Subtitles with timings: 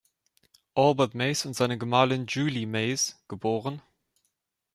[0.73, 3.45] Albert Mays und seine Gemahlin Julie Mays, geb.